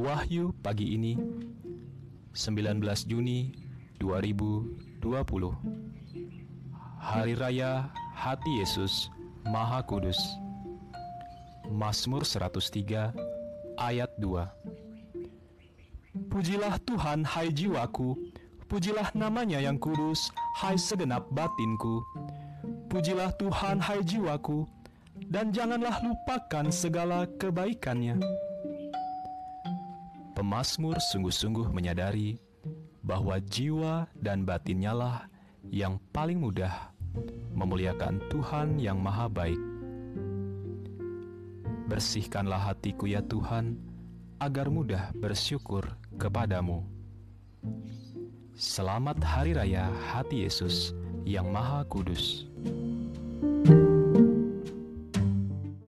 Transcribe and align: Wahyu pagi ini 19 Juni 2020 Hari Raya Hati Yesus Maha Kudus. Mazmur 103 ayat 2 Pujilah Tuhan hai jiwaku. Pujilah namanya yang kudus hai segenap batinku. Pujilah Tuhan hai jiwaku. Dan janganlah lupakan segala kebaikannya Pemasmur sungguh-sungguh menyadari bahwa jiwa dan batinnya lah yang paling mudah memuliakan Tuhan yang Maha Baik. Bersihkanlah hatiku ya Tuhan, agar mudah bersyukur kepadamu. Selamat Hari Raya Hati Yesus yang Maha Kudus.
Wahyu 0.00 0.56
pagi 0.64 0.96
ini 0.96 1.12
19 2.32 2.80
Juni 3.04 3.52
2020 4.00 4.96
Hari 6.96 7.36
Raya 7.36 7.92
Hati 8.16 8.64
Yesus 8.64 9.12
Maha 9.44 9.84
Kudus. 9.84 10.16
Mazmur 11.68 12.24
103 12.24 13.12
ayat 13.76 14.08
2 14.16 14.48
Pujilah 16.32 16.80
Tuhan 16.80 17.20
hai 17.28 17.52
jiwaku. 17.52 18.16
Pujilah 18.72 19.12
namanya 19.12 19.60
yang 19.60 19.76
kudus 19.76 20.32
hai 20.64 20.80
segenap 20.80 21.28
batinku. 21.28 22.00
Pujilah 22.88 23.36
Tuhan 23.36 23.84
hai 23.84 24.00
jiwaku. 24.00 24.64
Dan 25.28 25.52
janganlah 25.52 26.00
lupakan 26.00 26.72
segala 26.72 27.28
kebaikannya 27.36 28.48
Pemasmur 30.40 30.96
sungguh-sungguh 30.96 31.68
menyadari 31.68 32.40
bahwa 33.04 33.36
jiwa 33.44 34.08
dan 34.16 34.48
batinnya 34.48 34.96
lah 34.96 35.28
yang 35.68 36.00
paling 36.16 36.40
mudah 36.40 36.96
memuliakan 37.52 38.24
Tuhan 38.32 38.80
yang 38.80 38.96
Maha 39.04 39.28
Baik. 39.28 39.60
Bersihkanlah 41.92 42.72
hatiku 42.72 43.04
ya 43.04 43.20
Tuhan, 43.20 43.84
agar 44.40 44.72
mudah 44.72 45.12
bersyukur 45.12 45.84
kepadamu. 46.16 46.88
Selamat 48.56 49.20
Hari 49.20 49.52
Raya 49.52 49.92
Hati 50.08 50.48
Yesus 50.48 50.96
yang 51.28 51.52
Maha 51.52 51.84
Kudus. 51.84 52.48